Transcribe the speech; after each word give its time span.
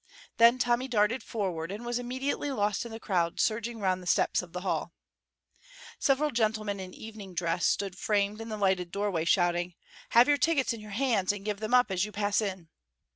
Then 0.37 0.57
Tommy 0.57 0.87
darted 0.87 1.21
forward 1.21 1.71
and 1.71 1.85
was 1.85 1.99
immediately 1.99 2.49
lost 2.51 2.87
in 2.87 2.91
the 2.91 2.99
crowd 2.99 3.39
surging 3.39 3.79
round 3.79 4.01
the 4.01 4.07
steps 4.07 4.41
of 4.41 4.51
the 4.51 4.61
hall. 4.61 4.93
Several 5.99 6.31
gentlemen 6.31 6.79
in 6.79 6.91
evening 6.95 7.35
dress 7.35 7.67
stood 7.67 7.95
framed 7.95 8.41
in 8.41 8.49
the 8.49 8.57
lighted 8.57 8.89
doorway, 8.91 9.25
shouting: 9.25 9.75
"Have 10.09 10.27
your 10.27 10.37
tickets 10.39 10.73
in 10.73 10.79
your 10.81 10.89
hands 10.89 11.31
and 11.31 11.45
give 11.45 11.59
them 11.59 11.75
up 11.75 11.91
as 11.91 12.03
you 12.03 12.11
pass 12.11 12.41
in." 12.41 12.69